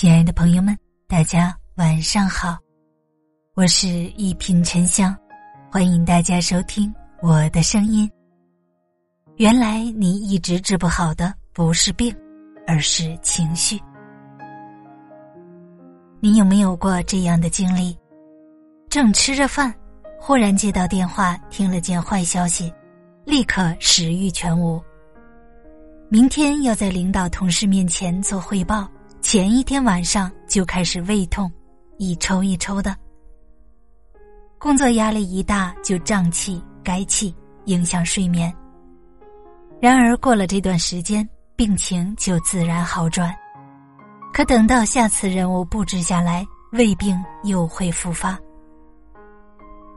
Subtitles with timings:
[0.00, 0.74] 亲爱的朋友们，
[1.06, 2.56] 大家晚上好，
[3.52, 5.14] 我是一品沉香，
[5.70, 6.90] 欢迎大家收听
[7.20, 8.10] 我的声音。
[9.36, 12.16] 原来你一直治不好的不是病，
[12.66, 13.78] 而是情绪。
[16.18, 17.94] 你有没有过这样的经历？
[18.88, 19.70] 正吃着饭，
[20.18, 22.72] 忽然接到电话，听了件坏消息，
[23.26, 24.82] 立刻食欲全无。
[26.08, 28.88] 明天要在领导同事面前做汇报，
[29.22, 31.50] 前一天晚上就开始胃痛，
[31.98, 32.96] 一抽一抽的。
[34.58, 37.34] 工作压力一大就胀气、该气，
[37.66, 38.52] 影响睡眠。
[39.80, 43.34] 然而过了这段时间，病情就自然好转。
[44.32, 48.38] 可等到下次任务布置下来，胃病又会复发。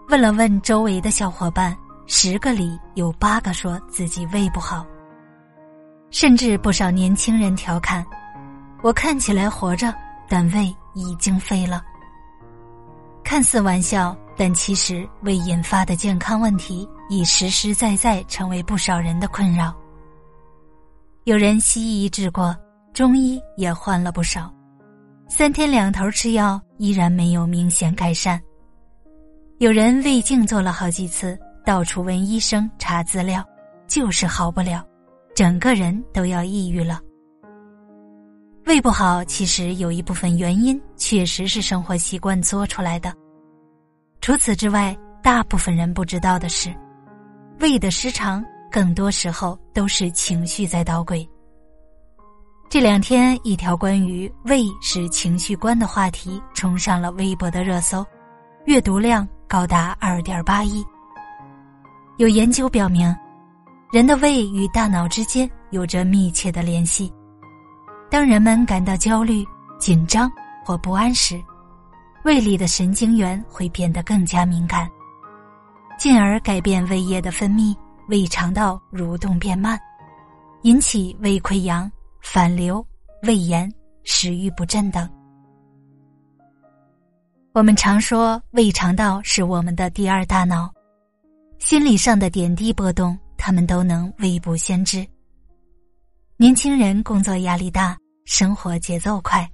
[0.09, 1.75] 问了问周围的小伙伴，
[2.07, 4.85] 十个里有八个说自己胃不好。
[6.11, 8.05] 甚至不少年轻人调侃
[8.83, 9.91] ：“我看起来活着，
[10.29, 11.83] 但胃已经废了。”
[13.23, 19.73] 看似玩笑，但其实胃引发的健康问题已实实在在成为不少人的困扰。
[21.23, 22.55] 有人西医治过，
[22.93, 24.53] 中医也换了不少，
[25.29, 28.39] 三天两头吃药依然没有明显改善。
[29.59, 33.41] 有人胃镜做了好几次，到处问医生查资料，
[33.87, 34.85] 就是好不了。
[35.33, 36.99] 整个人都要抑郁了。
[38.65, 43.13] 胃不好，其实有一部分原因确实是生活习惯作出来的。
[44.21, 46.73] 除此之外，大部分人不知道的是，
[47.59, 51.27] 胃的失常更多时候都是情绪在捣鬼。
[52.69, 58.03] 这两天，一条关于“胃是情绪观”的话题冲上了微博的热搜，
[58.65, 60.83] 阅读量高达二点八亿。
[62.17, 63.13] 有研究表明。
[63.91, 67.13] 人的胃与大脑之间有着密切的联系。
[68.13, 69.43] 当人们感到焦虑、
[69.79, 70.31] 紧张
[70.63, 71.43] 或不安时，
[72.23, 74.87] 胃里的神经元会变得更加敏感，
[75.97, 77.75] 进而改变胃液的分泌，
[78.09, 79.79] 胃肠道蠕动变慢，
[80.61, 82.85] 引起胃溃疡、反流、
[83.23, 83.67] 胃炎、
[84.03, 85.09] 食欲不振等。
[87.51, 90.71] 我们常说，胃肠道是我们的第二大脑，
[91.57, 93.17] 心理上的点滴波动。
[93.37, 95.03] 他们都能未卜先知。
[96.37, 99.49] 年轻人工作压力大，生活节奏快，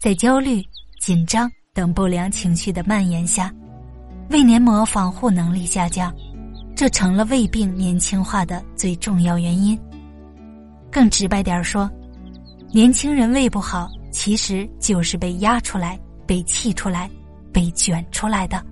[0.00, 0.62] 在焦虑、
[1.00, 3.52] 紧张等不良情绪的蔓延下，
[4.30, 6.14] 胃黏膜防护能力下降，
[6.76, 9.78] 这成了胃病年轻化的最重要原因。
[10.90, 11.90] 更直白点说，
[12.72, 17.10] 年轻人胃不好，其实就是被压出来、被气出来、
[17.52, 18.64] 被卷出来的。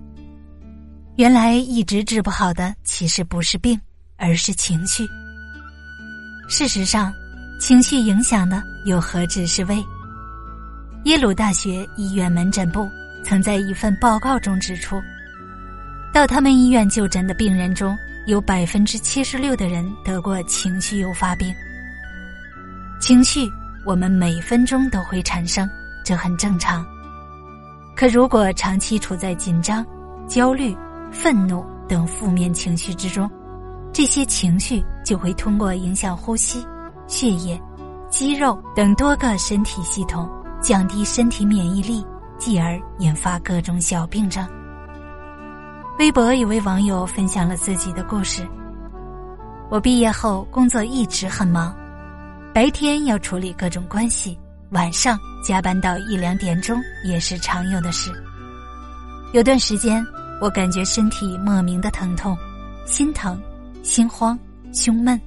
[1.15, 3.79] 原来一直治不好的，其实不是病。
[4.21, 5.07] 而是情绪。
[6.49, 7.13] 事实上，
[7.59, 9.85] 情绪影响的又何止是胃？
[11.03, 12.89] 耶鲁大学医院门诊部
[13.21, 14.95] 曾在一份报告中指出，
[16.13, 21.53] 到他们医院就诊的病人中有百分之七十六的人得过情绪诱发病。
[22.97, 23.51] 情绪
[23.85, 25.69] 我们每分钟都会产生，
[26.05, 26.85] 这很正常。
[27.93, 29.85] 可如果长期处在紧张、
[30.29, 30.73] 焦虑、
[31.11, 33.29] 愤怒等负面情绪之中，
[33.91, 36.65] 这些情绪就会通过影响呼吸、
[37.09, 37.59] 血液、
[38.07, 40.29] 肌肉等多个身体系统，
[40.61, 42.05] 降低身体免疫力，
[42.37, 44.47] 继而引发各种小病症。
[45.97, 48.47] 微博有位网友分享了自己的故事：
[49.71, 51.75] 我毕业后工作一直很忙，
[52.53, 58.11] 白天要处理各种关系，晚上加班到一两点钟也是常有的事。
[59.33, 60.05] 有段时间，
[60.39, 62.37] 我感觉身体莫名的疼痛，
[62.85, 63.41] 心疼。
[63.81, 64.37] 心慌、
[64.73, 65.19] 胸闷，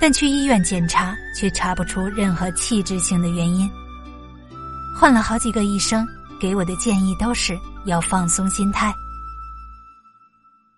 [0.00, 3.68] 但去医院检查却查不出任何器质性的原因。
[4.96, 6.06] 换了好几个医生，
[6.40, 8.92] 给我的建议都是要放松心态。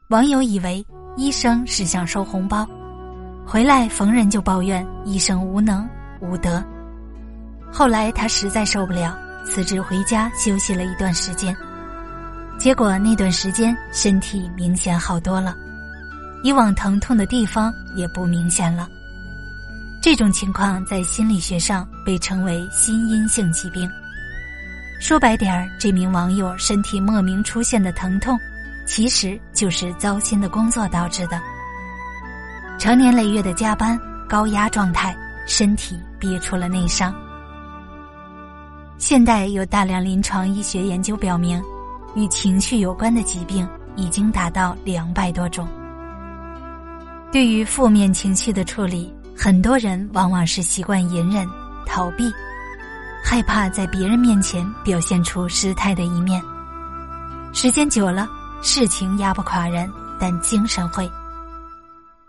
[0.08, 0.84] 网友以为
[1.16, 2.66] 医生是想收红包，
[3.46, 5.88] 回来逢人就抱怨医生无能
[6.20, 6.62] 无德。
[7.72, 11.56] 后来他实在受不了，辞职回家休息了一段时间，
[12.58, 15.54] 结果那段时间身体明显好多了。
[16.42, 18.88] 以往疼痛的地方也不明显了。
[20.02, 23.88] 这种情况在心理学上被称为心因性疾病。
[24.98, 28.38] 说白点儿，这名网友身体莫名出现的疼痛，
[28.86, 31.40] 其实就是糟心的工作导致的。
[32.78, 35.14] 长年累月的加班、高压状态，
[35.46, 37.14] 身体憋出了内伤。
[38.96, 41.62] 现代有大量临床医学研究表明，
[42.14, 45.68] 与情绪有关的疾病已经达到两百多种。
[47.30, 51.48] 对于负面情绪的处理，很多人往往是习惯隐忍、
[51.86, 52.30] 逃避，
[53.24, 56.42] 害怕在别人面前表现出失态的一面。
[57.54, 58.28] 时间久了，
[58.60, 59.90] 事情压不垮人，
[60.20, 61.10] 但精神会。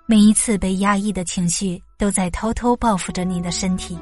[0.06, 4.00] 每一次被压抑的情绪，都在偷偷报复着你的身体，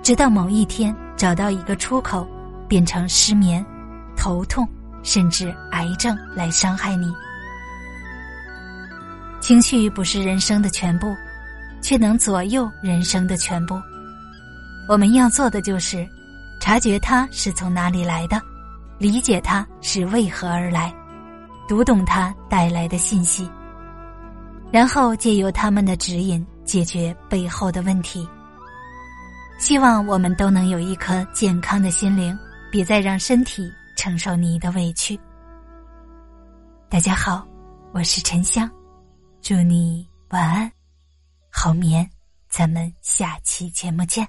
[0.00, 2.24] 直到某一天找到一个出口，
[2.68, 3.66] 变成失眠、
[4.16, 4.64] 头痛，
[5.02, 7.12] 甚至癌症来伤害你。
[9.40, 11.12] 情绪不是人生的全部，
[11.80, 13.80] 却能左右人生的全部。
[14.88, 16.06] 我们要做的就是，
[16.60, 18.40] 察觉它是从哪里来的，
[18.98, 20.92] 理解它是为何而来，
[21.68, 23.50] 读懂它带来的信息。
[24.72, 28.28] 然后借由他们的指引解决背后的问题。
[29.58, 32.38] 希望我们都能有一颗健康的心灵，
[32.70, 35.18] 别再让身体承受你的委屈。
[36.88, 37.46] 大家好，
[37.92, 38.70] 我是沉香，
[39.42, 40.70] 祝你晚安，
[41.62, 42.10] 好眠，
[42.48, 44.26] 咱们下期节目见。